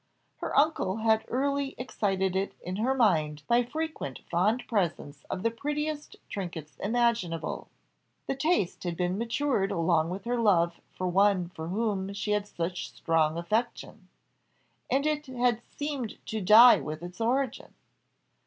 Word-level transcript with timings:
Her 0.37 0.57
uncle 0.57 0.97
had 0.97 1.25
early 1.27 1.75
excited 1.77 2.35
it 2.35 2.55
in 2.59 2.77
her 2.77 2.95
mind 2.95 3.43
by 3.47 3.61
frequent 3.61 4.21
fond 4.31 4.63
presents 4.67 5.25
of 5.29 5.43
the 5.43 5.51
prettiest 5.51 6.15
trinkets 6.27 6.75
imaginable; 6.79 7.67
the 8.25 8.35
taste 8.35 8.83
had 8.83 8.97
been 8.97 9.19
matured 9.19 9.69
along 9.71 10.09
with 10.09 10.25
her 10.25 10.39
love 10.39 10.81
for 10.91 11.07
one 11.07 11.49
for 11.49 11.67
whom 11.67 12.13
she 12.13 12.31
had 12.31 12.47
such 12.47 12.89
strong 12.89 13.37
affection, 13.37 14.07
and 14.89 15.05
it 15.05 15.27
had 15.27 15.61
seemed 15.67 16.17
to 16.25 16.41
die 16.41 16.79
with 16.79 17.03
its 17.03 17.21
origin. 17.21 17.75